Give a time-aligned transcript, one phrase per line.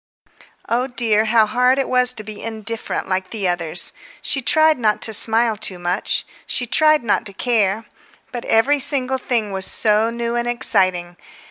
[0.67, 3.93] Oh dear, how hard it was to be indifferent like the others!
[4.23, 7.85] She tried not to smile too much; she tried not to care.
[8.31, 11.17] But every single thing was so new and exciting...